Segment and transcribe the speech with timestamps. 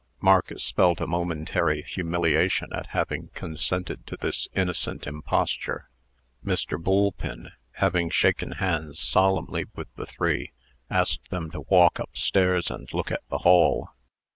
[0.19, 5.91] Marcus felt a momentary humiliation at having consented to this innocent imposture.
[6.43, 6.83] Mr.
[6.83, 10.53] Boolpin, having shaken hands solemnly with the three,
[10.89, 13.89] asked them to walk up stairs and look at the hall.